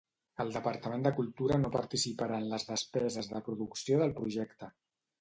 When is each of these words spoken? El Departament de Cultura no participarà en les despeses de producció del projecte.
El 0.45 0.53
Departament 0.53 1.05
de 1.07 1.11
Cultura 1.19 1.59
no 1.65 1.71
participarà 1.77 2.41
en 2.47 2.49
les 2.55 2.67
despeses 2.73 3.33
de 3.37 3.47
producció 3.51 4.05
del 4.05 4.21
projecte. 4.23 4.77